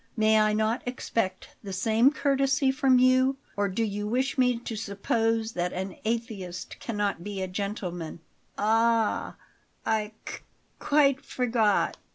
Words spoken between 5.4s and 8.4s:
that an atheist cannot be a gentleman?"